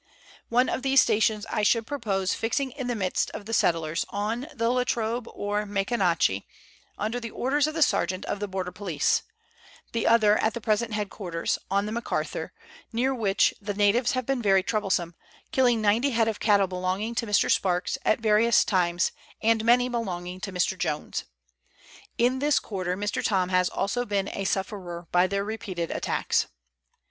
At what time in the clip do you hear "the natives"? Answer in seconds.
13.61-14.13